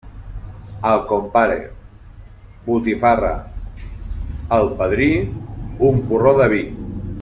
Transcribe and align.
Al 0.91 1.01
compare, 1.11 1.57
botifarra; 2.69 3.31
al 4.59 4.75
padrí, 4.83 5.15
un 5.93 6.05
porró 6.11 6.37
de 6.43 6.51
vi. 6.57 6.65